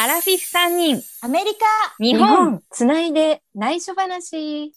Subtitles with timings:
[0.00, 1.66] アラフィフ3人、アメリカ
[1.98, 2.62] 日本。
[2.70, 4.72] つないで内緒話。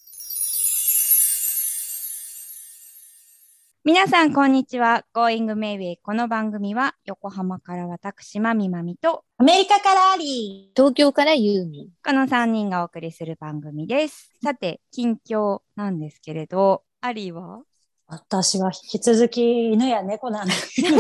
[3.83, 5.05] 皆さん、こんにちは。
[5.13, 5.97] Going Mayway。
[6.01, 11.89] この番組は、横浜から私、まみまみと、アメリカからアリ東京からユーミン。
[12.03, 14.31] この3人がお送りする番組です。
[14.43, 17.59] さて、近況なんですけれど、アリーは？
[18.07, 20.97] 私は引き続き犬や猫なんだけど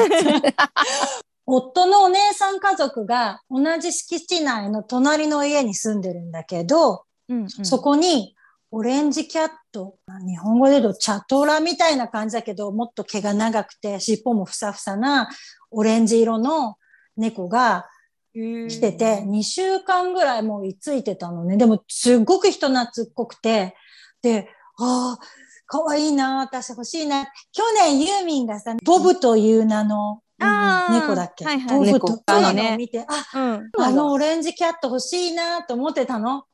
[1.45, 8.35] 夫のお姉さん家族が同じ敷地内の隣の家に住んでるんだけど、うん、そこに
[8.71, 15.29] オレンジキャット、日本語で言うとチャトラみたいな感じだけど、もっと毛が長くて尻尾もふさふさな
[15.71, 16.77] オレンジ色の
[17.17, 17.85] 猫が
[18.33, 21.57] 来来てて、2週間ぐらいもう居ついてたのね。
[21.57, 23.75] でも、すっごく人懐っこくて、
[24.21, 24.47] で、
[24.77, 25.25] ああ、
[25.65, 27.25] かわいいな、私欲しいな。
[27.51, 33.71] 去年ユーミンがさ、ボブという名の猫だっけ、はいはいボブと猫そういうのねを見て、あ、うん。
[33.77, 36.45] あのオレンジキャット欲しいなと思ってたの。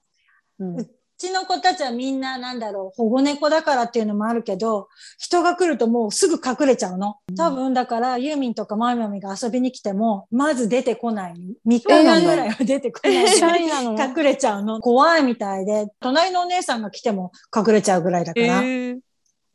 [0.60, 7.16] うんうちの子たちはみんななんだろう、保護猫だからっていうのもあるけど、人が来るともうすぐ隠れちゃうの。
[7.36, 11.34] 多分だからユーミンとかマイマミが遊びに来ても、まず出てこない。
[11.34, 13.14] 3日間ぐらいは出てこない。
[13.16, 14.80] 隠れちゃうの。
[14.80, 18.62] 怖いみたいで、隣のお姉さんが来ても隠れちゃうぐらいだから。
[18.64, 19.00] え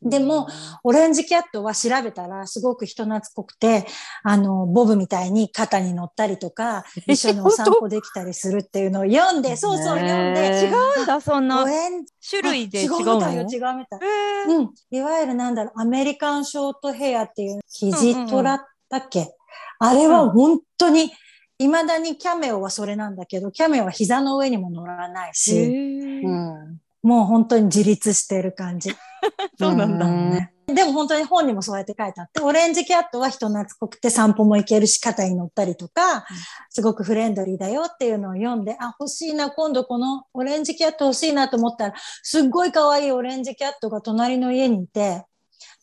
[0.05, 0.47] でも、
[0.83, 3.85] オレンジキャットは調べたらすごく人懐っこくて、
[4.23, 11.63] あの、ボブみたいに肩に乗ったりとか、一緒にお散歩できたりするっていうのを読んで、そうそう読んで、違うんだ、そんな。
[11.63, 13.99] オレンジ種類で違うあ違うのみたいよ、違うみたい。
[14.01, 14.55] えー。
[14.57, 14.73] うん。
[14.91, 19.33] いわゆるなんだろう、アメリカンショートヘアっていう、キジトラだっけ、
[19.79, 21.11] あれは本当に、
[21.59, 26.79] 未だにキャメオはそれなんだけど、キャメオは膝の上にも乗らないし、うん。
[27.03, 28.95] もう本当に自立してる感じ。
[29.59, 30.05] そうなんだ。
[30.05, 36.25] うんでも本当に本にもそうやって書いてあって、オレンジキャットは人懐っこくて散歩も行けるし、肩に乗ったりとか、
[36.69, 45.25] すごくフレンドリーだよっていうのを読んで、あ、欲しいな、今度このオレンジキャット欲しいなと思ったら、すっごい可愛いオレンジキャットが隣の家にいて、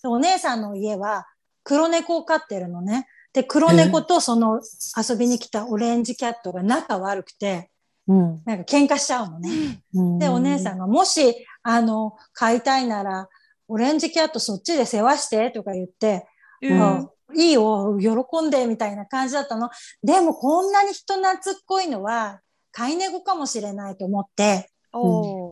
[0.03, 1.27] でお姉さんの家は
[1.63, 3.07] 黒猫を飼ってるのね。
[3.33, 4.61] で、黒猫とその
[4.97, 7.71] 遊びに来たオレンジキャットが仲悪くて、
[8.09, 8.43] うん。
[8.45, 9.83] なんか喧嘩しちゃうのね。
[10.19, 13.29] で、お姉さんが、もし、あの、飼いたいなら、
[13.69, 16.27] オレンジキャットそっちで世話してとか言って、
[16.63, 16.83] うん。
[16.83, 19.71] あいいよ、喜んで、みたいな感じだったの。
[20.03, 22.41] でも、こんなに人懐っこいのは、
[22.73, 24.71] 飼い猫かもしれないと思って、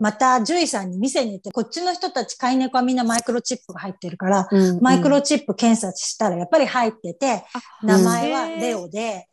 [0.01, 4.81] また、獣医さんに店に行って、こっちの人たち飼い猫はみんなマイクロチップが入ってるから、うん。
[4.81, 9.29] マイクロチップ検査したらやっぱり入ってて、あ名前はレオで、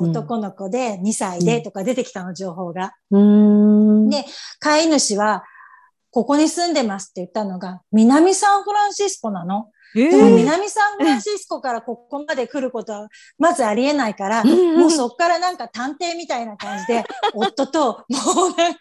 [0.00, 2.92] 男の子で2歳でとか出てきたの、情報が。
[3.10, 4.10] うん。
[4.10, 4.24] で
[4.60, 5.44] 飼い主は、
[6.10, 9.70] ここに住んでますって言ったのが、南サンフランシスコなの。
[9.96, 18.80] えでもー南サンフランシスコからここまで来ることはまずありえないから、もうそっからなんか探偵みたいな感じで、 夫ともうなんか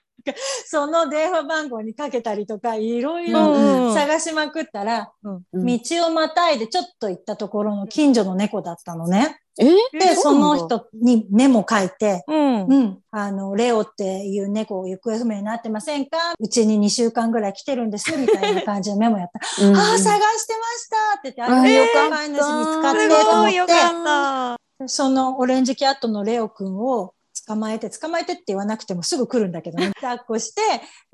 [0.65, 9.39] その電話番号にかけたりとか、いろいろうん探しまくったら、うん道をまたいでちょっと行ったところの近所の猫だったのね。
[9.59, 9.65] え
[9.99, 12.65] で、その人にメモ書いて、うん。
[12.65, 12.99] うん。
[13.11, 16.17] あの、レオっていう猫行方不明になってませんか？
[16.39, 19.39] うちに2週間ぐらい来てるんです、みたいな感じのメモやった。
[19.63, 24.57] うんああ、探してましたって言って、ああれ、よかった飼い主見つかってすと思ごいよかっった。
[24.79, 27.13] て、そのオレンジキャットのレオくんを
[27.45, 29.91] 捕まえて、捕まえてって言わなくてもすぐ来るんだけどね。
[30.01, 30.61] 抱っこして、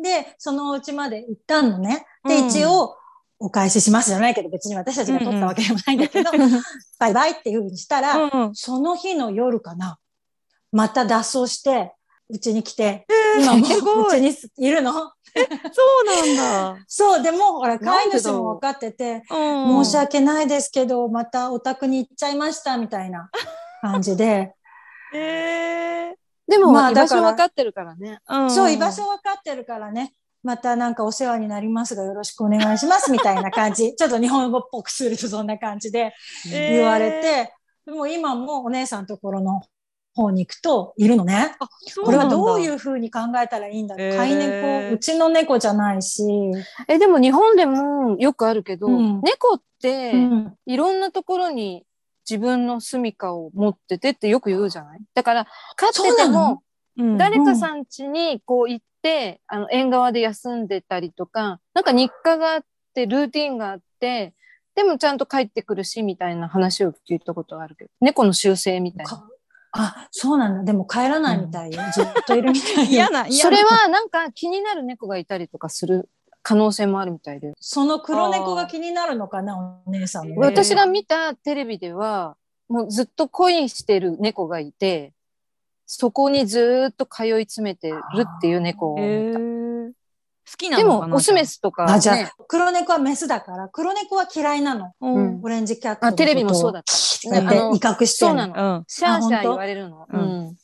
[0.02, 2.06] で、そのお家まで行ったのね。
[2.28, 2.96] で、うん一応、
[3.40, 6.32] お返ししますじゃないけど、別に私たちが取ったわけでもないんだけど、
[7.00, 8.56] バイバイっていうふうにしたら、うん。
[8.56, 9.98] その日の夜かな、
[10.72, 11.94] また脱走して、
[12.30, 13.08] うちに来て、
[13.40, 14.30] 今もすごい。
[14.30, 14.92] うちにいるの？
[14.94, 16.84] そうなんだ。
[16.88, 19.86] そう、でも、ほら、飼い主も分かってて、うん。
[19.86, 23.30] 申し訳ないですけど、またお宅に行っちゃいました、みたいな
[23.82, 24.54] 感じで、
[25.14, 26.16] え
[26.48, 28.20] でも、居場まあだから所分かってるからね。
[28.28, 28.52] ーん。
[28.52, 30.14] そう、居場所分かってるからね、
[30.44, 33.94] またなんかお世話になりますがよろしくお願いします、みたいな感じ。
[33.98, 36.14] ちょっと日本語っぽくするとそんな感じで
[36.52, 36.70] えー。
[36.78, 37.54] 言われて、
[37.86, 39.62] でも今もお姉さんのところの
[40.16, 41.56] 方に行くといるのね。
[42.04, 44.08] これはどういうふうに考えたらいいんだろう。
[44.08, 44.18] へー。
[44.18, 46.24] 飼い猫、うちの猫じゃないし。
[46.88, 49.22] え、でも日本でもよくあるけど、うん。
[49.22, 50.56] 猫ってうん。
[50.66, 51.86] いろんなところに
[52.30, 55.00] 自分の住処を持っててってよく言うじゃない？
[55.14, 56.64] だから、飼ってても、
[56.98, 57.18] うん。
[57.18, 58.89] 誰かさん家にこう行って、
[59.48, 62.62] あの、縁側で休んでたりとか、なんか日課があっ
[62.94, 64.34] て、ルーティンがあって、
[64.76, 69.10] でもちゃんと帰ってくるし、みたいな話を聞いたことがあるけど、猫の習性みたいな。
[69.10, 69.28] か
[69.72, 70.64] あ、そうなんだ。
[70.64, 71.82] でも帰らないみたいよ。
[71.94, 73.10] ずっといるみたいよ嫌。
[73.10, 76.10] な、嫌なそれはなんか気になる猫がいたりとかする
[76.42, 77.54] 可能性もあるみたいで。
[77.60, 80.36] その黒猫が気になるのかな、お姉さんも。
[80.38, 82.36] 私が見たテレビでは、
[82.68, 85.14] もうずっと恋してる猫がいて、
[85.92, 89.40] そこにずーっと通い詰めてるっていう猫を見た。
[89.40, 94.94] 好きなでのかなも、オスメスとか、ね、あ、じゃあ、黒猫はメスだから、黒猫は嫌いなの。
[95.02, 95.44] ううんん。
[95.44, 96.14] オレンジキャットのあ。
[96.14, 96.94] テレビもそうだった。
[96.94, 98.78] そうやってあの威嚇してんそうなの。
[98.78, 98.84] うん。
[98.88, 100.06] シャーシャー言われるの。
[100.08, 100.56] ううん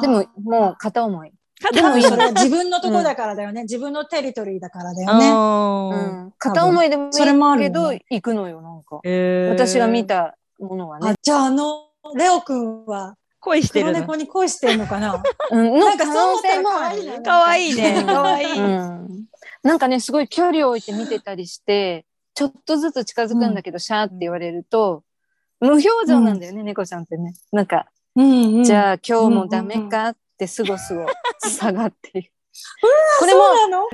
[0.00, 1.32] でも、もう片思い。
[1.72, 3.62] でもそれは自分のとこだからだよね。
[3.62, 5.28] 自分のテリトリーだからだよね。
[5.28, 6.26] ううん。
[6.28, 6.32] ん。
[6.38, 9.00] 片思いでもいいそれもあるけど、行くのよ、なんか。
[9.50, 10.06] 私が見。
[10.06, 11.14] たものはねあ。
[11.20, 13.92] じゃあ、あの、レオくんは恋してるの？
[13.92, 15.20] 黒猫に恋してんのかな？
[15.50, 17.22] うん、のなんかそう思ったら可愛いな。
[17.22, 18.04] かわいいね。
[18.04, 18.58] かわいい。
[18.58, 19.24] うん。
[19.62, 25.02] なんかね、すごい距離を置いて見てたりして、ちょっとずつ近づくんだけど、シャーって言われると、
[25.60, 27.34] 無表情なんだよね、猫ちゃんってね。
[27.52, 27.86] なんか、
[28.16, 28.64] うんうん。
[28.64, 31.06] じあ、ゃあ今日もダメかってすごすご
[31.48, 32.32] 下がってる。
[32.80, 32.88] こ
[33.20, 33.40] これも、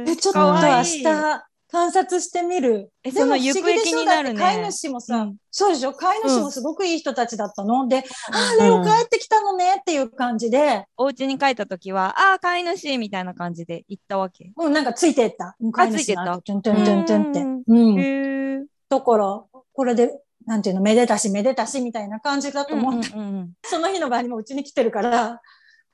[0.06, 2.90] え、ちょっと明日観察してみる。
[3.04, 5.92] えでも行方気になるね飼い主もさ、うんそうでしょ？
[5.92, 7.88] 飼い主もすごくいい人たちだったの？
[7.88, 14.52] で、あうんあ、レオ帰ってきたのねっていう感じで、お家に帰った時は、ああ、飼い主みたいな感じで行ったわけ。
[14.56, 15.56] もうなんかついてった。
[15.72, 17.40] 飼い主ついてトゥントゥントゥントゥンって。
[17.40, 17.98] うんうん。
[17.98, 18.64] へえ。
[18.88, 19.42] だから、
[19.72, 20.12] これで、
[20.46, 23.16] なんていうの、めでたしめでたしみたいな感じだと思った。
[23.16, 25.40] うんうんうんその日の場にもうちに来てるから、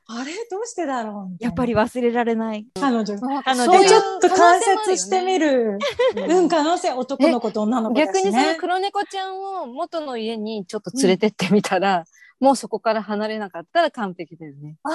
[0.07, 0.33] あれ？
[0.51, 1.37] どうしてだろう？
[1.43, 2.67] やっぱり忘れられない。
[2.79, 3.05] 彼女。
[3.05, 5.79] 彼女がで、ちょっと観察してみる。
[6.15, 6.27] る。
[6.29, 8.07] うん、可能性、男の子と女の子ね。
[8.07, 12.05] 逆にその黒猫ちゃんを元の家にちょっと連れてってみたら、
[12.39, 14.77] もうそこから離れなかったら完璧だよね。
[14.85, 14.93] ああ。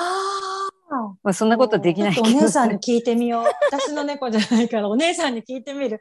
[1.24, 2.26] まあそんなことはできないけど。
[2.28, 3.44] ちょっとお姉さんに聞いてみよう。
[3.72, 6.00] 私の猫じゃないから、お姉さんに聞いてみる。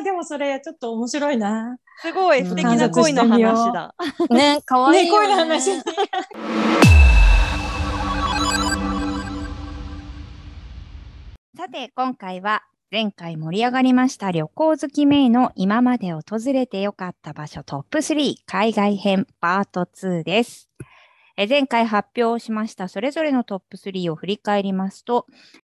[0.00, 1.76] あ、でもそれ、ちょっと面白いな。
[2.00, 3.94] すごいうん素敵な恋の話だ。
[4.30, 5.10] ね、かわいいね。
[5.10, 5.70] 恋の話。
[11.56, 16.22] さて、今回は前回盛り上がりました旅行好きメイの今まで訪
[16.52, 20.68] れてよかった場所トップ3海外編パート2です。
[21.38, 22.88] え前回発表しました。
[22.88, 25.24] それぞれのトップ3を振り返りますと、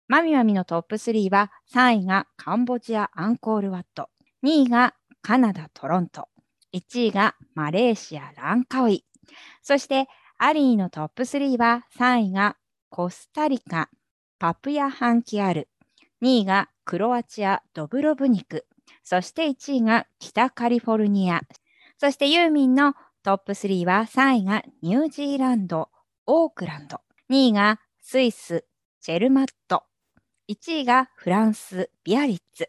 [0.07, 4.11] マミマミのトップ3は3位がカンボジアアンコールワット、
[4.45, 4.93] 2位が
[5.23, 6.27] カナダトロント、
[6.75, 9.03] 1位がマレーシアランカウイ、
[9.63, 10.07] そして
[10.37, 12.55] アリーのトップ3は3位が
[12.91, 13.89] コスタリカ、
[14.41, 15.69] パプヤハンキアル、
[16.23, 18.65] 2位がクロアチア・ドブロブニク、
[19.03, 21.41] そして1位が北カリフォルニア、
[21.99, 25.89] そしてユーミンのトップ3は3位がニュージーランド、
[26.25, 28.65] オークランド、2位がスイス、
[28.99, 29.83] チェルマット、
[30.49, 32.67] 1位がフランス、ビアリッツ。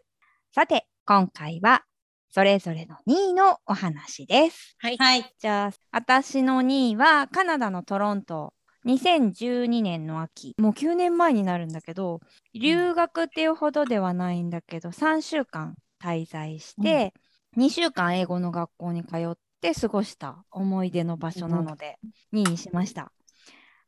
[0.55, 1.85] さて、今回は
[2.29, 4.77] それぞれの2位のお話です。
[4.79, 4.99] はい。
[4.99, 5.35] はい。
[5.39, 8.53] じゃあ、私の2位はカナダのトロント。
[8.85, 12.21] 2012年の秋、もう9年前になるんだけど、
[12.55, 17.15] 留学っていうほどではないんだけど、3週間滞在して、
[17.57, 21.99] 2週間英語の学校に通って過ごした思い出の場所なので、
[22.33, 23.13] 2位にしました。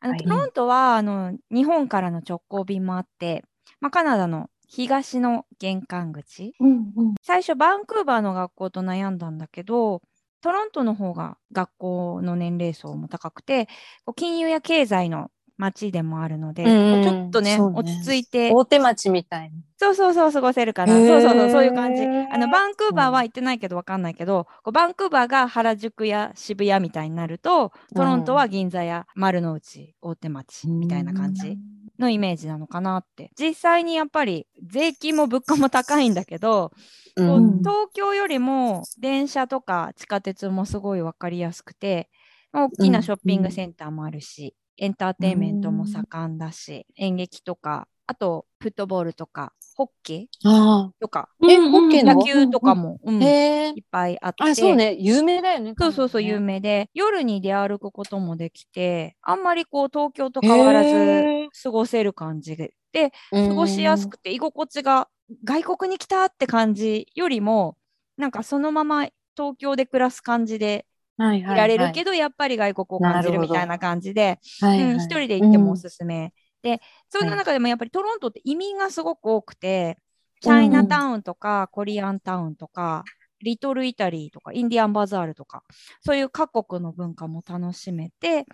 [0.00, 0.20] あのはい。
[0.23, 3.44] トロントはあの日本からの直行便もあって、
[3.81, 6.55] まあ、カナダの東の玄関口。
[6.61, 7.14] うんうん。
[7.23, 10.02] 最初バンクーバーの学校と悩んだんだけど
[10.44, 13.64] トロントの方が学校の年齢層も高くて
[14.05, 17.62] こう金融や経済の街でもあるので、うんちょっとねね。
[17.62, 19.56] 落ち着いて大手町みたいな。
[19.79, 22.02] そうそうそう過ごせるからそうそうそうそういう感じ。
[22.02, 31.56] あのバンクーバーは行ってないけどわかんないけど、こうバンクーバーが原宿や渋谷みたいになるとトロントは銀座や丸の内大手町みたいな感じ
[31.99, 33.31] のイメージなのかなって。
[33.39, 36.72] 実際にやっぱり税金も物価も高いんだけど、
[37.17, 42.10] こううん東京よりも電車とか地下鉄もすごい分かりやすくて
[42.53, 50.27] まあ大きなショッピングセンターもあるし、エンターテインメントも盛んだし、演劇とかあとフットボールとかホッケー？
[50.44, 51.29] あとか。
[51.43, 51.51] あ。
[51.51, 52.15] え、ホッケーの？
[52.15, 53.23] 野球とかも、うん。
[53.23, 53.81] い。
[53.81, 54.44] っぱいあって。
[54.44, 54.94] あ、そうね。
[54.94, 55.75] 有名だよね。
[55.79, 56.55] そうそうそう、有名。
[56.55, 65.08] 名で、夜に出歩くこともできて、あんまりこう、東京と変わらず過ごせる感じで、で、過ごしやすくて、居心地が
[65.43, 67.77] 外国に来たって感じよりも、
[68.17, 70.87] なんかそのまま東京で暮らす感じで
[71.19, 74.93] いいられるけど、やっぱり外国を感じるみたいな感じで、ど、はいはい。
[74.93, 76.32] うん、一人で行ってもおうんすすめ。
[76.65, 77.44] で、そんなはい。
[77.44, 79.99] 中でもやっぱりトロントって移民がすごく多くて、
[80.41, 83.09] チャイナタウンとか、コリアンタウンとか、
[83.43, 85.65] リトルイタリーとか、インディアンバザールとか、
[86.03, 88.47] そういう各国の文化も楽しめて、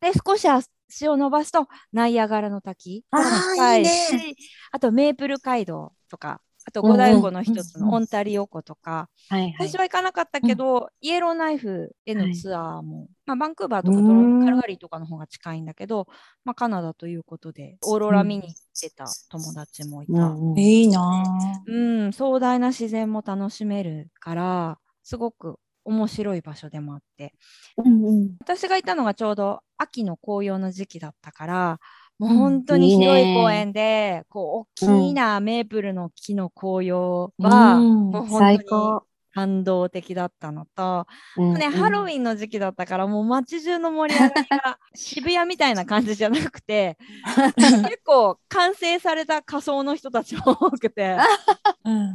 [0.00, 3.82] で、少し足を伸ばすと、ナイアガラの滝あー近い。
[3.82, 3.90] いね。
[3.90, 4.36] し
[4.72, 9.54] あとメープル街道とか、あと五大湖の一つのオンタリオ湖とか、はいはい。
[9.58, 13.98] 最初は行かなかったけど、イエローナイフへのツアーも、まあ、バンクーバーとか
[14.44, 16.06] カルガリーとかの方が近いんだけど、
[16.44, 20.36] まあ、カナダということで、オーロラ見に行ってた友達もいた。
[20.56, 21.24] いいな。
[21.66, 27.34] ぁうん、壮大な自然も楽しめるから、すごく面白い場所でもあって。
[27.76, 28.36] うんうん。
[28.40, 31.80] 私がいたのがちょうど秋の紅葉の時期だったから
[32.18, 38.12] もううん本当に広い公園でこう大きなメープルの木の紅葉は、うん。
[38.12, 39.06] もう本当に最高。
[39.34, 42.08] 感動的だったのと、うんね、ハロウン。
[42.08, 46.96] ィンの時期だったからもう街中の盛り上がりが渋谷みたいな感じじゃなくて
[47.56, 51.16] 結構完成された仮装の人たちも多くて
[51.84, 52.14] うん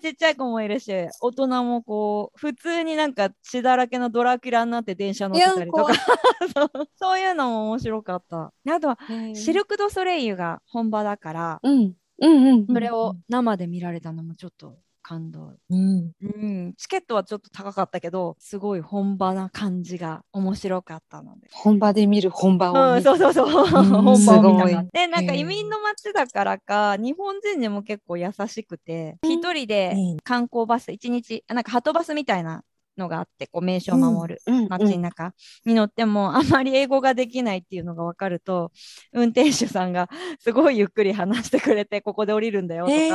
[0.00, 5.94] ちっちゃい子もいるし大人もこう普通になんか血だらけのドラキュラになって電車乗ってたりとか
[6.96, 8.52] そういうのも面白かった。
[8.68, 8.98] あとは
[9.34, 11.94] シルク・ドゥ・ソレイユが本場だからうん。
[12.20, 12.66] うんうん。
[12.66, 15.52] それを生で見られたのもちょっと感動。
[15.70, 16.12] うん。
[16.20, 21.48] うん、チケットはちょっと高かったけどすごい本場な感じが面白かったので。
[21.52, 23.50] 本場で見る本場をうん、見そうそうそう、ん
[24.02, 29.94] 本場を見たでなんか移民の街だからか日本人にも結構優しくて一人で
[30.24, 32.64] 観光バス一日あなんかハトバスみたいな
[32.96, 35.32] のがあってこう名所を守るうん街の中
[35.64, 38.72] に乗ってもあんまり英語ができないっていうのが分かると
[39.12, 40.08] 運転手さんが
[40.38, 43.10] すごいゆっくり話してくれてここで降りるんだよとか、え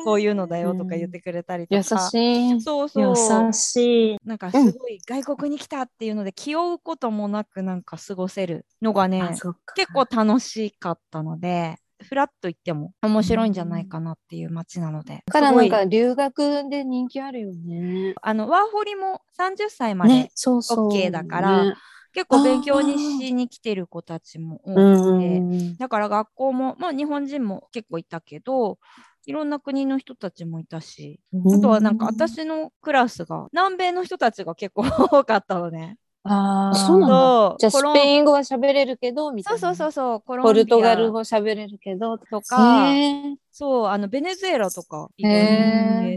[0.00, 0.04] ー。
[0.04, 2.60] こういうのだよとか言ってくれたりとか、優しい。
[2.60, 3.14] そうそう。
[3.16, 4.16] 優しい。
[4.24, 9.36] なんかすごい外国に来たっていうので気負うこともなくなんか過ごせるのがね
[9.74, 18.14] 結構楽しかったのでフラッと行っても面白いんじゃないかなっていう街なので、だからなんか留学で人気あるよね。
[18.22, 20.88] あのワーホリも30歳まで、ね、そうそう。
[20.88, 21.74] OK だからね
[22.14, 25.42] 結構勉強にしに来てる子たちも多くて、
[25.78, 28.78] だから学校もまあ日本人も結構いたけど
[29.26, 31.54] いろんな国の人たちもいたしうん。
[31.54, 35.96] あとはなんか私のクラスが南米の人たちが結構多かったのね。
[36.24, 36.78] あー。
[36.78, 37.16] そうなんだ。
[37.16, 37.56] そう。
[37.58, 37.94] じゃあスコロン。
[37.94, 39.60] ペイン語は喋れるけどみたいうな。
[39.60, 40.52] そそうそうそうコロンビア。
[40.52, 45.10] ポルトガル語喋れるけどとか、へそうあのベネズエラとか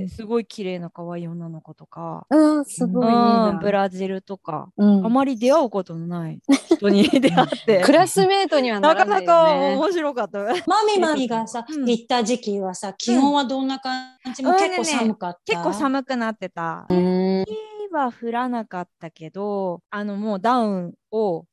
[0.09, 3.13] すごい綺麗な可愛い女の子とか、ーうん、すごい
[3.62, 5.05] ブラジルとか、うん。
[5.05, 7.81] あまり出会うことのない人に 出会って。
[7.81, 9.53] クラスメートにはななからなか。
[9.53, 10.39] 面白かった。
[10.39, 11.85] マミマミがさ、うん。
[11.89, 14.43] 行った時期はさ、気温はどんな感じ？
[14.43, 15.39] もうん結構寒かった。
[15.45, 16.85] 結構寒くなってた。
[16.89, 17.39] うん。
[17.39, 17.51] 雪
[17.95, 21.45] は降らなかったけどあのもうダウンを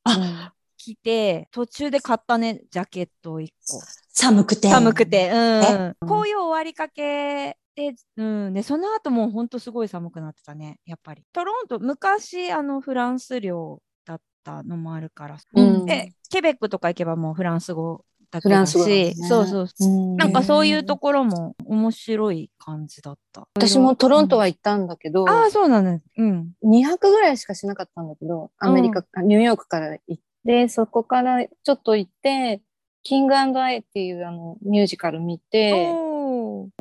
[0.77, 3.81] 着て途中で買ったねジャケットを1個。
[4.15, 4.69] 寒くて。
[4.69, 5.95] 寒くて、うんえ？
[6.01, 11.23] 紅葉終わりかけで、うん、で、その後もうほんとすごい寒くなってたね、やっぱり。
[11.33, 15.37] トロント、昔、あの、フランス領だったのもあるから。
[15.55, 19.67] うんで、ケベックとか行けばもうフランス語だけフラだンス語だもんねし、そうそう。
[19.81, 23.47] うんなんかそういうところも面白い感じだった。
[23.55, 26.51] 私もトロントは行ったんだけど、ああ、そうなの、うん。
[26.63, 32.61] 2泊ぐらいしかしなかったんだけど、アメリカ、あニューヨークから行って、そこからちょっと行って、
[33.03, 35.91] キングアイっていうあのミュージカル見て、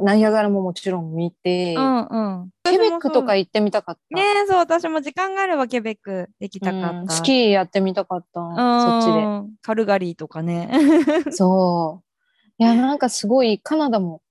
[0.01, 2.51] ナイアガラももちろん見て、うんうん。
[2.65, 4.17] ケベックとか行ってみたかった。
[4.17, 7.15] ねえ、そう、私も時間があればケベック行きたかうんった。
[7.15, 8.41] スキーやってみたかった。
[8.41, 9.25] そっちで。
[9.25, 10.71] うんカルガリーとかね。
[11.31, 12.13] そう。
[12.59, 14.23] いや、なんかすごい、カナダも、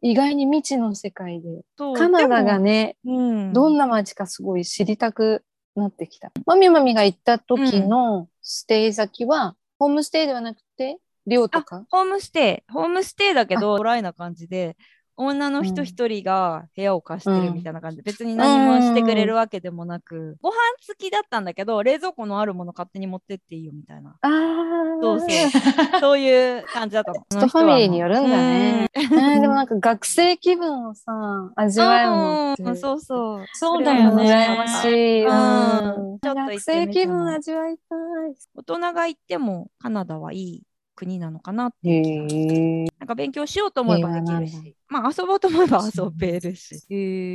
[0.00, 1.62] 意外に未知の世界で、
[1.96, 6.30] カナダがね、うん、どんな街かすごい知りたくなってきた。
[6.46, 11.84] まみまみが行った時のステイ先は、ホームステイではなくて、寮とか？
[11.90, 14.76] ホームステイ、ホームステイだけど、ドライな感じで、
[15.16, 20.54] 女の人一人が部屋を貸してるみたいな感じで、別に何もしてくれるわけでもなく、ご飯
[20.84, 24.16] 付きだったんだけど、冷蔵庫のあるもの勝手に持ってっていいよみたいな。
[24.20, 24.30] ああ、
[25.00, 25.30] そうそう。
[26.00, 27.24] そういう感じだったの。
[27.30, 28.20] 人ファミリーによる？
[28.20, 28.88] んだね。
[28.96, 29.02] うん。
[29.02, 31.12] えーでもなんか学生気分をさ、
[31.54, 32.62] 味わえるのって。
[32.64, 33.46] うんそうそう。
[33.52, 34.24] そうだよね。
[34.24, 35.24] 羨ましい。
[35.24, 37.94] うんうんちょっと学生気分味わいた
[38.56, 40.62] 大人が行ってもカナダはいい
[40.94, 42.86] 国なのかなって。
[42.98, 46.80] なんか勉強しようと思えばできるし、まあ遊ぼうと思えば遊べるし。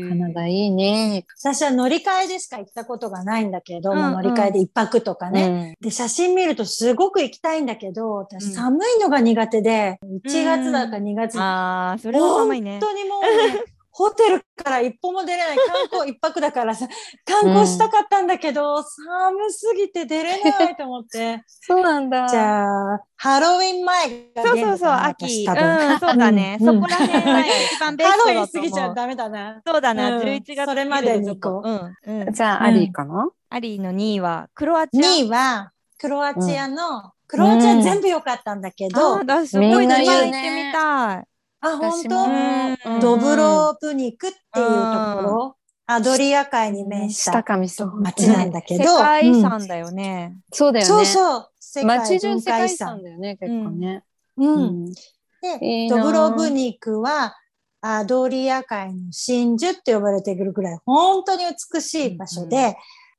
[0.09, 1.25] カナダいいね。
[1.41, 5.49] 私は乗り換えでしか行ったことがないんだけど、うんうん乗り換えで一泊とかね。
[5.49, 5.77] ね。
[5.81, 12.89] で、写真見るとすごく行きたいんだけど、うん私寒いのが苦手で、1月だか2月ああ、それは寒いね本。
[12.89, 13.63] 当にもうね、
[13.99, 16.87] ホテルから一歩も出れない観光一泊だからさ、
[17.25, 21.43] 観光したかったんだけど、寒すぎて出れないと思って。
[21.67, 22.25] そうなんだ。
[22.29, 25.45] じゃあ、ハロウィン前がそうそうそう、秋。
[25.45, 26.57] うん、そうだね。
[26.61, 28.47] うんそこら辺が一番ベスハロウィン。
[28.47, 29.61] 過ぎちゃダメだな。
[29.67, 31.69] そうだな、うん11月それまでに行こう
[32.07, 32.33] うん、うん。
[32.33, 33.29] じゃあ、アリーかな？
[33.49, 41.23] アリーの2位はクロアチア？2位は、クロアチアの、クロアチア全部良かったんだけど、あー、だすごいな行ってみたい。
[41.61, 48.01] あ、本私当ドブロブニクっていうところ、アドリア海に面し下た上そう。
[48.01, 50.37] 町なんだけど、世界遺うん産だよね。
[50.53, 50.87] そうだよね。
[50.87, 53.03] そうそう、世界街中世界遺産産。
[53.03, 54.03] だよね、結構ね。
[54.37, 54.53] うん。
[54.53, 54.93] うん
[55.41, 57.35] で、いいなドブロブニクは、
[57.81, 62.75] アドリア海の真珠って呼ばれてくるぐらい本当に美しい場所で、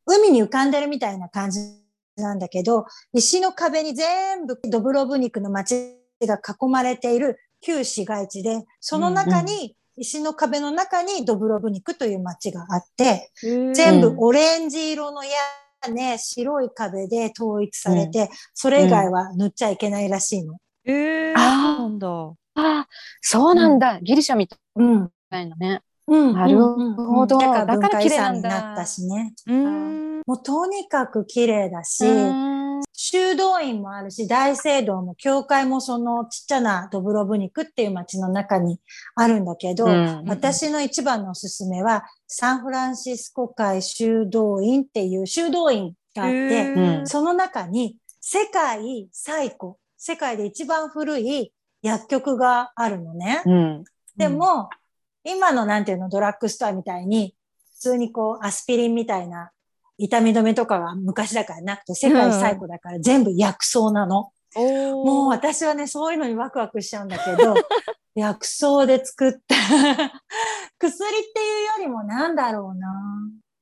[0.07, 1.61] 海に浮かんでるみたいな感じ
[2.17, 13.31] なんだけど、石の壁に全部ドブロブニクの街が囲まれている旧市街地で、その中に、石の壁の中にドブロブニクという街があって、
[13.73, 15.31] 全部オレンジ色の屋
[15.91, 20.59] 根、白い壁で統一されて、それ以外は塗っちゃいけないらしいの。
[20.85, 22.09] えー、あーそうなんだ。
[22.09, 22.89] ああ、
[23.21, 24.01] そうなんだ。
[24.01, 25.11] ギリシャみたうん。
[25.33, 25.83] いなね。
[26.07, 26.35] うん。
[26.35, 26.59] なる
[26.97, 29.35] ほどだから文化遺だから綺麗な産にんだなったしね。
[29.47, 30.23] うーん。
[30.27, 32.60] もうとにかく綺麗だし、うん
[33.13, 38.79] 修道院もあるし、大聖堂も教会もそのちっちゃなドブロブニクっていう街の中に
[39.17, 51.53] あるんだけど、うん私の一番のおすすめは、サンフランシスコ会修道院っていう修道院があって、うんその中に世界最古、世界で一番古い
[51.83, 53.43] 薬局があるのね。
[53.45, 53.85] うん。
[54.17, 54.71] でも、
[55.25, 57.35] 今のなんていうの、ドラッグストアみたいに、
[57.75, 59.51] 普通にこう、アスピリンみたいな
[60.01, 64.31] 痛み止めとかが昔だからなくて、世界最古だから全部薬草なの。
[64.57, 67.55] おーもう私はね、そういうのにワクワクしちゃうんだけど、
[68.15, 69.55] 薬草で作った
[70.79, 72.89] 薬っていうよりもなんだろうな。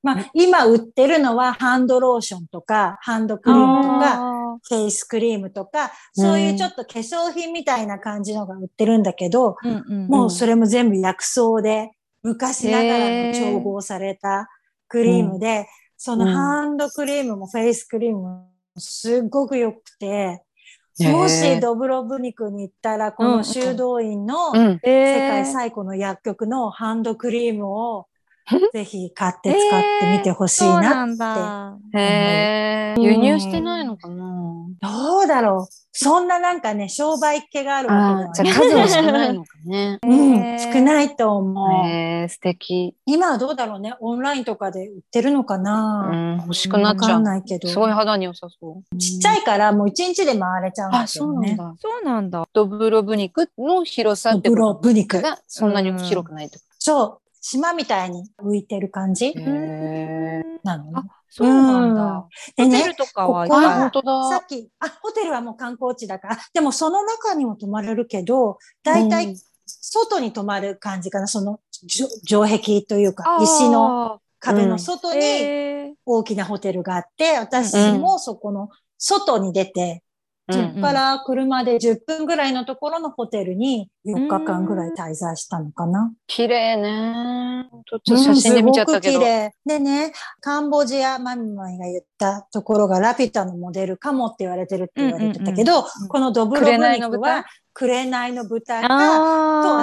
[0.00, 11.90] まあ、今売ってるのはハンドローションとか、ハンドクリームとか、あフェイスクリームとか、そういうちょっと化粧品みたいな感じのが売ってるんだけど、ーうんうんもうそれも全部薬草で、
[12.22, 14.48] 昔ながらの調合された
[14.88, 15.66] クリームで、
[15.98, 20.42] そのハンドクリームもフェイスクリームもすっごく良くて、
[21.00, 24.78] もしドブロブニクに行ったら、この修道院の世うん。
[24.80, 28.06] 界最古の薬局のハンドクリームを
[28.72, 31.06] ぜひ買って使ってみてほしいなな。
[31.06, 31.76] んだ。
[31.94, 32.94] へえ。
[32.96, 34.24] うん輸入してないのかな？
[34.80, 38.66] どうだろうそんななんかね、商売っ気があるわけではない。
[38.76, 39.98] ゃあ数は少ないのかね。
[40.06, 41.86] うん、少ないと思う。
[41.86, 42.94] へえ、素敵。
[43.06, 47.24] 今はどうだろうねオンラインとかで売ってるのかうな、ん、欲しくなっちゃわかんう。
[47.24, 47.68] ないけど。
[47.68, 48.96] すごい肌に良さそう。
[48.98, 51.56] ちっちゃいからもう一日で回れちゃうんだあ、けどね。
[51.56, 51.74] そうなんだ。
[51.80, 52.44] そうなんだ。
[52.52, 55.20] ドブロブニクの広さってブロブニク。
[55.20, 57.27] がそんなに広くないってこそう。
[57.40, 59.34] 島みたいに浮いてる感じ。
[59.34, 61.04] なの。
[61.30, 62.26] そうなんだ。
[62.56, 64.30] でねホテル、とかはここ。
[64.30, 80.02] さっき、あ、ホテルはもう観光地だから、でもその中にも泊まれるけど、だいたい外に泊まる感じかな、その城壁というか、石のの壁の外にえ大きなホテルがあって、私もそこの外に出て、
[80.50, 86.12] そこから車で10分ぐらいのところのホテルに4日間ぐらい滞在したのかな。
[86.26, 87.68] 綺麗ね。
[87.86, 89.18] ちょっと写真で見ちゃったけど。
[89.18, 89.30] うんすごく綺。
[89.30, 89.54] 麗。
[89.66, 98.88] でね、カンボジア、マミマミが言ったところがラピュタのモデルかもって言われてるって言われてたけど、このドブロブニクは、紅の豚が、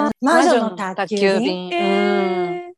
[0.08, 1.70] あと魔女の宅急便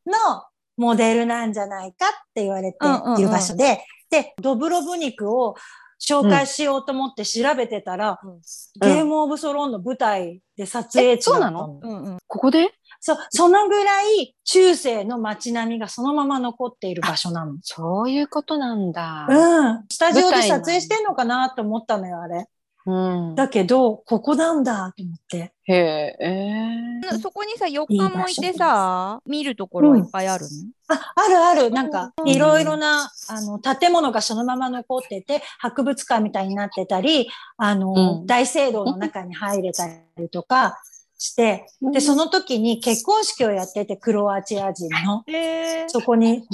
[0.05, 0.43] の
[0.77, 2.77] モデルなんじゃないかって言われて
[3.17, 5.55] いる場所で、で、ドブロブニクを
[5.99, 8.39] 紹介しようと思って調べてたら、うん
[8.81, 11.79] ゲームオブソロンの舞台で撮影地だったえそうなの？
[11.81, 12.71] うんうんここで？
[13.01, 17.53] そう、そのぐらい中世の街並みがそのまま残っている場所なの。
[17.61, 19.27] そういうことなんだ。
[19.29, 19.85] うん。
[19.89, 22.45] スタジオで撮影してんのかなと思ったのよ、あれ。
[22.85, 23.35] うん。
[23.35, 25.53] だけど、ここなんだと思って。
[25.65, 27.17] へえ。
[27.21, 30.45] そこにさ、4日もいてさ、見るところはいっぱいある
[30.89, 30.95] の？
[30.95, 31.71] あ、あるある。
[31.71, 39.87] なんか、うんいろいろな、あの、建物がそのまま残ってて、博物館みたいになってたり、あの、うん大聖堂の中に入れた
[40.17, 40.79] りとか
[41.19, 45.23] して、で、その時に結婚式をやってて、クロアチア人の。
[45.27, 46.47] えそこに、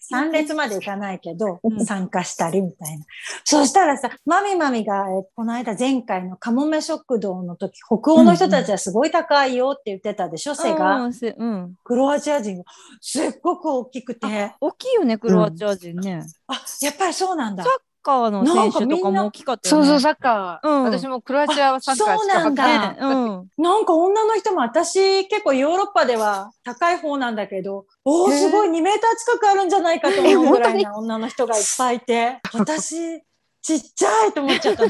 [0.00, 3.06] 参列まで行かないけど、うん参加したりみたいな。
[3.44, 10.96] そしたらさ、マミマミが、えこの間前回のカモメ食堂の時、北欧の人たちはすごい高いよって言ってたでしょ、背が。
[10.96, 11.74] うんすうん。
[11.82, 12.64] クロアチア人は
[13.00, 16.26] すっごく大きくて、大きいよね、クロアチア人ね。
[16.46, 17.70] あ、やっぱりそうなんだサ。
[17.70, 17.72] ッ
[18.08, 19.86] カーの選手とかも大きかったよね。
[19.86, 20.68] そうそう、サッカー。
[20.68, 23.62] うん私もクロアチアはサッカーしかそうなんだわかんないねうん。
[23.62, 33.20] なんか女の人も私結構ヨーロッパでは高い方なんだけど、おーへーすごい2メーター近くあるんじゃないかと思うぐらいな女の人がいっぱいいて、私
[33.60, 34.84] ちっちゃいと思っちゃった。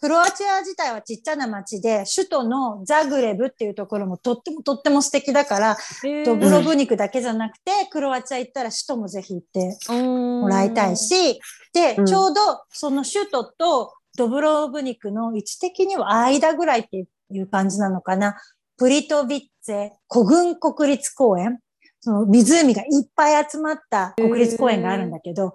[0.00, 5.76] クロアチア自体はちっちゃな町で、首都のザグレブっていうところもとってもとっても素敵だから、
[6.24, 10.96] ドブロブニクだけじゃなくて、クロアチア行ったら首都もぜひ行ってももらいたい。
[10.96, 11.40] し、
[11.72, 18.36] で、うんちょうどその首都とドブロブニクの位置的には間ぐらいっていう感じなのかな。
[18.78, 21.60] プリトビッツェ古軍国立公園。
[22.00, 25.54] その湖がいっぱい集まった国立公園があるんだけど、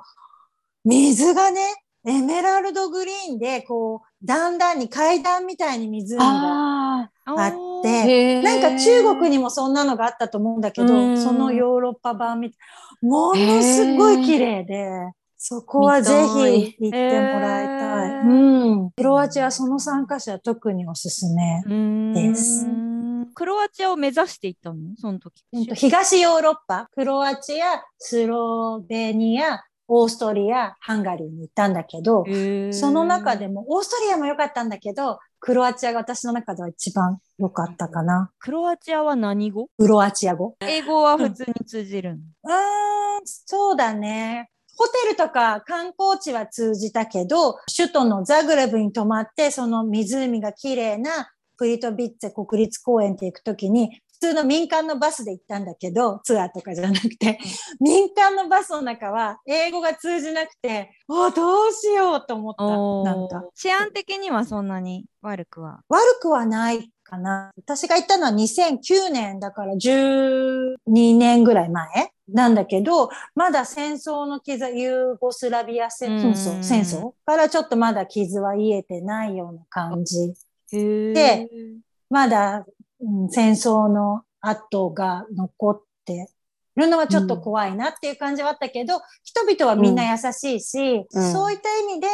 [0.83, 1.61] 水がね、
[2.05, 18.09] エメラルドグリーンで、こう、だんだんに階段みたいに湖がああってなんか中国にもそんなのがあったと思うんだけど、うんそのヨーロッパ版みたいものすごい綺麗で、そこはぜひ行ってもらいたい。
[18.27, 18.91] うん。
[18.91, 21.63] クロアチアその参加者は特におすすめ。
[22.13, 22.67] です
[23.33, 24.77] クロアチアを目指していったの？
[24.97, 25.43] その時。
[25.73, 32.25] 東ヨーロッパ、クロアチア、スロベニア、オーストリア、ハンガリーに行ったんだけど、
[32.71, 38.31] その中でも、オーストリアも良かったんだけど、クロアチアが私の中では一番良かったかな。
[38.39, 39.67] クロアチアは何語？
[39.77, 40.55] クロアチア語。
[40.61, 42.21] 英語は普通に通じるの？
[42.43, 44.49] うーん、そうだね。
[44.77, 57.39] ホテルとか観光地は通じたけど、首都のザグレブに泊まって、その湖が綺麗なプリトビッツェ国立公園って行くときに、普通の民間のバスで行ったんだけど、ツアーとかじゃなくて、
[57.79, 62.63] 民間のバスの中は英語が通じなくて、あどうしようと思った。
[63.11, 63.49] なんか。
[63.55, 65.81] 治安的にはそんなに悪くは？
[65.89, 67.51] 悪くはないかな。
[67.57, 71.87] 私が行ったのは2009年だから12年ぐらい前
[72.29, 80.33] なんだけど、まだ戦争の傷、ユーゴスラビア戦うん争戦争からちょっとまだ傷は癒えてないような感じ。
[80.71, 81.49] でで、
[82.09, 82.65] まだ、
[83.01, 86.27] うん戦争の跡が残って
[86.75, 92.07] るのはちょっと怖いなっていう感じはあったけど、人々はみんな優しいし、うんそういった意味で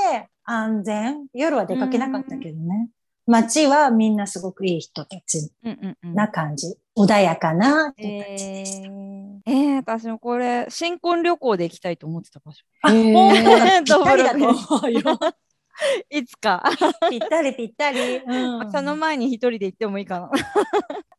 [0.44, 2.90] 安全、夜は出かけなかったけどね。
[3.28, 6.76] 街はみんなすごくいい人たちうんうんうんな感じ。
[6.98, 8.88] 穏やかな人たちえでした。
[8.88, 12.64] ー、えー私もこれ、新婚旅行で行きたいと思ってた場所。
[12.82, 13.84] あ、へー本当だ。
[13.84, 15.02] ぴったりだと思うよ。
[16.10, 16.64] いつか。
[17.10, 18.18] ぴったりぴったり。
[18.18, 20.32] うんその前に一人で行ってもいいかな。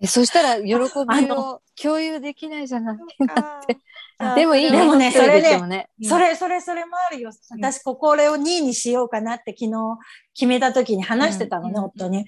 [0.00, 2.98] えそしたら喜びあのを共有できないじゃない。
[4.20, 4.78] あでもいいね。
[4.78, 7.30] でもねそれねねそれ、それ、それもあるよ。
[7.50, 9.98] 私、ここれを2位にしようかなって昨日
[10.34, 12.26] 決めた時に話してたのね、うん夫に。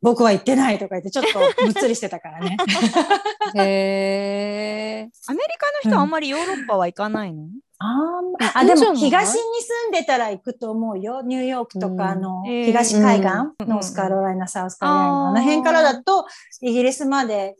[0.00, 2.56] 僕は行ってないとか言って、ちょっとむっつりしてたからね。
[3.56, 11.22] へーアメリカの人はあんまりヨーロッパは行かないの、あんまえあ、でも東に住んでたら行くと思うよ。
[11.22, 13.28] ニューヨークとか、あの、えー東海岸、
[13.60, 16.26] うんノースカロライナ、サウスカロライナ、あの辺からだと、
[16.60, 17.56] イギリスまで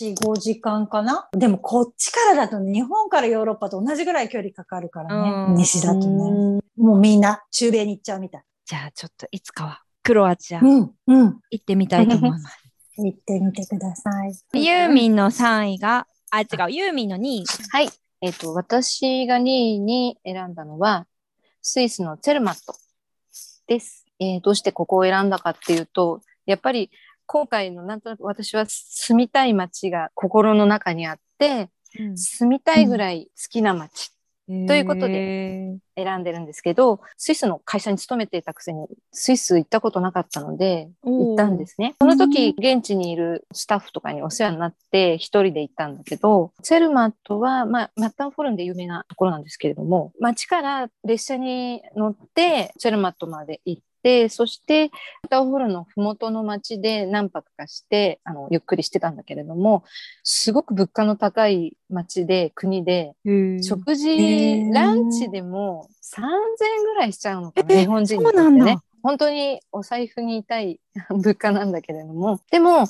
[0.00, 1.28] 4、5時間かな？
[1.32, 5.60] でもこっちからだとね、日本からヨーロッパと同じぐらい距離かかるからうんね。
[5.62, 6.06] 西だとね。
[6.06, 8.42] うんもうみんな中米に行っちゃうみたい。
[8.66, 11.40] じゃあちょっといつかはクロアチアうん、うん。
[11.50, 12.46] 行ってみたいと思います。
[12.98, 14.32] 行ってみてください。
[14.64, 17.44] ユーミンの3位が、あ、違う、ユーミンの2位。
[17.70, 17.88] はい。
[18.22, 21.06] えっ、と、私が2位に選んだのは、
[21.60, 22.74] スイスのツェルマット
[23.66, 24.06] です。
[24.18, 26.90] えーどうしてここを選んだかっていうと、やっぱり
[27.26, 31.68] 今回のなんとなく私は住みたい街が心の中にあって、
[32.14, 34.12] 住みたいぐらい好きな街
[34.46, 35.78] ということで。
[35.96, 41.94] 選んでるんですけど、スイスの会社に勤めていたくせに、スイス行ったことなかったので、行ったんですすね。
[42.00, 53.86] その時、現地にいるスタッフとかにお世話になって、一人で行ったんだけど、ツェルマットは、まあ、マッターフォルンで有名なところなんですけれども、街から列車に乗って、ツェルマットまで行って、
[54.28, 54.90] そして、
[55.28, 59.84] ターフォルンの麓の街で何泊かして、あの、ゆっくりしてたんだけれども、
[60.22, 63.14] すごく物価の高い街で、国で、
[63.60, 68.82] 食事、ランチでも3000円ぐらいしちゃうのかな、え日本人にとってねだ。
[69.02, 72.86] 本当にお財布に痛い 物価なんだけれども、でも、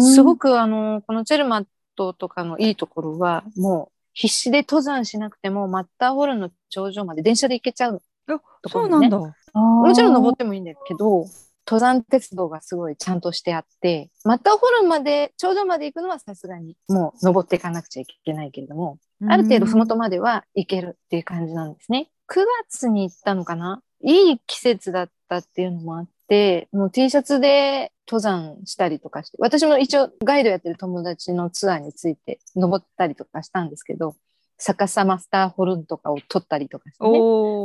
[0.00, 8.02] すごく、くあの、このチェルマットとかのいいところは、もう必死で登山しなくても、マッターホルンの頂上まで電車で行けちゃう。
[8.26, 9.36] あところねそうなんだ。
[9.54, 11.26] もちろん登ってもいいんだけど、
[11.66, 22.10] 登山鉄道がすごいちゃんとしてあって、マッターホルンまで、頂上まで行くのはさすがにもう登っていかなくちゃいけないけれども、ある程度ふもとまでは行けるっていう感じなんですね。
[22.28, 23.80] 9月に行ったのかな？
[24.02, 34.16] いい季節だったっていうのもあって、もう T シャツで登山したりとかして、私も一応ガイドやってる友達のツアーについて登ったりとかしたんですけど、
[34.58, 37.18] 逆さマスターホルンとかを撮ったりとかしてね。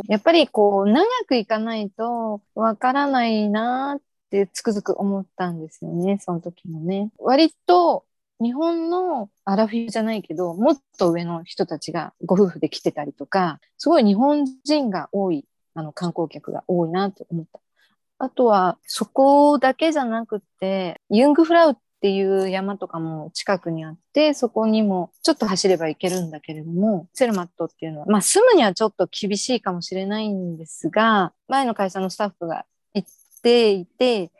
[0.07, 7.11] やっぱりこう長く行かないとわからないなってつくづく思ったんですよね、その時もね。
[7.17, 8.05] 割と
[8.41, 17.59] 日本のアラフィフじゃないけど、もっと上の人たちがご夫婦で来てたりとか、すごい日本人が多い、あの観光客が多いなと思った。
[18.17, 33.09] あとは、そこだけじゃなくて、ユングフラウっっていう山とかも近くにあって、そこにもちょっと走れば行けるんだけれども、セルマットっていうのは、まあ住むにはちょっと厳しいかもしれないんですが、前の会社のスタッフが行っ
[33.43, 34.31] ていて、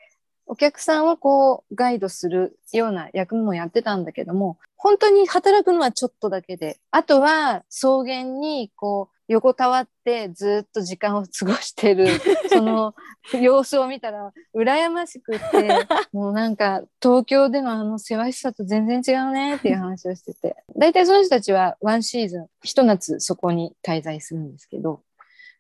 [0.45, 12.08] お客さんをこうガイドするような役もやってたんだけども、本当に働くのはちょっとだけで、あとは草原にこう横たわってずっと時間を過ごしてる
[12.50, 12.96] その
[13.39, 20.56] 様子を見たら羨ましくって もうなんか東京でのあのせわしさと全然違うねっていう話をしてて。
[20.76, 25.04] 大体その人たちはワンシーズン一夏そこに滞在するんですけど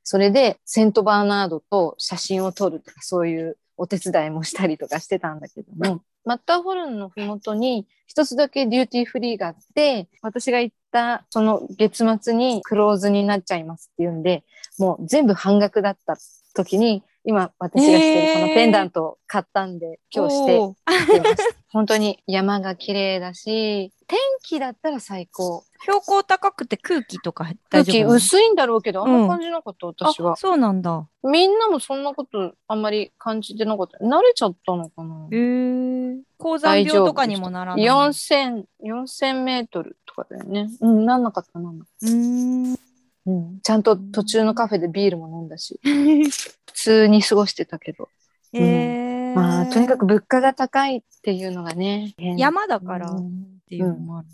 [0.03, 14.43] それでセントバーナードと写真を撮るとかそういうお手伝いもしたりとかしてたんだけどもマッターホルンのふもとに一つだけデューティーフリーがあって私が行ったその月末にクローズになっちゃいますっていうんで
[14.77, 16.17] もう全部半額だった
[16.55, 21.55] 時に今私がしてるこのペンダントを買ったんで、今日してます。
[21.71, 25.63] 本当に山が綺麗だし天気だったら最高。
[25.81, 28.15] 標高高くて空気とか空気大丈夫なの？
[28.15, 30.33] 薄いんだろうけどあんま感じなかった、私は。
[30.33, 31.07] あそうなんだ。
[31.21, 34.03] みんなもそんなことあんまり感じてなかった。
[34.03, 35.27] 慣れちゃったのかな？
[35.31, 36.15] へえ。
[36.39, 37.85] 高山病とかにもならない。
[37.85, 40.71] 4000、4000メートルとかだよね。
[40.81, 42.79] うん、なんなかったなんなかっうーん。
[43.25, 43.31] た。
[43.31, 43.59] うん。
[43.61, 48.09] ちゃんと途中のカフェでビールも飲んだし、 普通に過ごしてたけど。
[48.53, 49.33] へえ。
[49.35, 52.13] まあ、とにかく物価が高いっていうのがね。
[52.17, 54.27] 変山だからっうんていうのもある。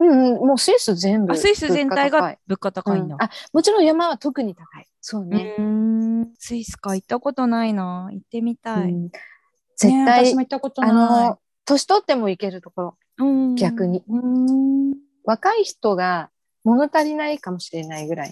[0.00, 1.32] うん、うんもうスイス全部。
[1.34, 3.16] あスイス全体が物価高いんだ。
[3.16, 4.86] うんあ、もちろん山は特に高い。
[5.02, 5.56] そううね。
[5.58, 6.32] ーん。
[6.38, 8.08] スイスか行ったことないな。
[8.12, 8.92] 行ってみたい。
[8.92, 9.10] うん
[9.76, 10.94] 絶ね対、私も行ったことあない。
[11.30, 12.98] の、年取っても行けるところ。
[13.18, 13.86] うん逆。
[13.86, 14.04] に。
[14.08, 16.30] うーん若い人が
[16.62, 18.30] 物足りないかもしれないぐらい。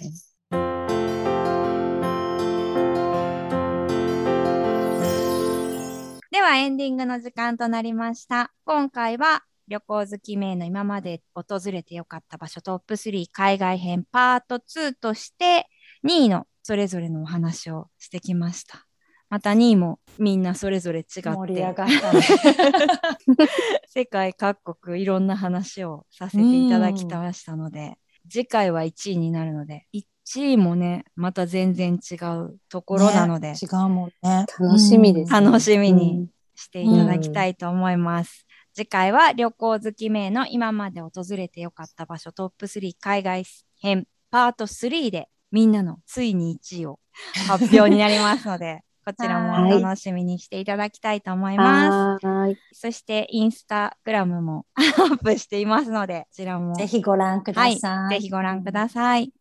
[6.31, 8.53] ではエンディングの時間となりました。
[8.65, 15.67] 今回は旅行好き名の今まで訪れてよかった場所トップ3海外編パート2として
[16.07, 18.85] 2位のそれぞれのお話をしてきました。
[19.29, 22.21] また2位もみんなそれぞれ違って盛り上がったね。
[23.89, 27.97] 世界各国いろんな話をさせていただきましたので、
[28.29, 34.45] 次回は1位になるので、1位もね、また全然違うところなので、ね違うもんね。
[34.59, 38.45] 楽しみです、楽しみうにんしていただきたいと思います。
[38.73, 43.43] 次回は旅行好き名の今まで訪れてよかった場所トップ3海外
[43.81, 46.99] 編パート3でみんなのついに1位を
[47.47, 52.25] 発表になりますので、こちらも楽しみにしていただきたいと思います。
[52.25, 52.57] はーい。
[52.73, 58.15] そしてインスタグラムも アップしていますので、こちらもぜひご覧くだはい、さい。
[58.15, 59.31] ぜひご覧ください。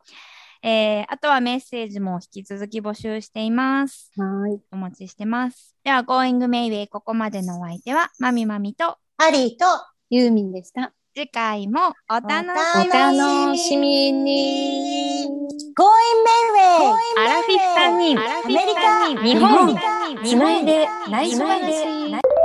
[0.63, 4.11] えーあとはメッセージも引き続き募集しています。
[4.17, 4.61] はい。
[4.73, 5.77] お待ちしてます。
[5.85, 9.65] では、Going Mayway ここまでのお相手は、まみまみと、ハリーと
[10.11, 10.93] ユーミンでした。
[11.15, 12.49] 次回もお楽
[13.57, 13.77] し
[15.81, 15.87] おみ楽しみに Going
[16.27, 16.99] Mayway!
[17.19, 19.07] アラフィフ3人、アメリカ。
[19.23, 19.77] 日本、
[20.25, 22.38] つないで、内緒話